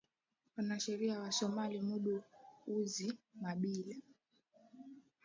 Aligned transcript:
wanasheria 0.57 1.19
wa 1.19 1.31
somali 1.31 1.81
mudu 1.81 2.23
uzi 2.67 3.17
mabila 3.41 3.95